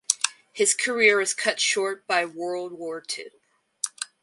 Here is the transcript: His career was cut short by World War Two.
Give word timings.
His 0.51 0.73
career 0.73 1.17
was 1.17 1.35
cut 1.35 1.59
short 1.59 2.07
by 2.07 2.25
World 2.25 2.73
War 2.73 3.01
Two. 3.01 3.29